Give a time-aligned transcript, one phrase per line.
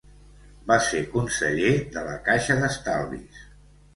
[0.71, 3.45] Va ser conseller de la Caixa d'Estalvis.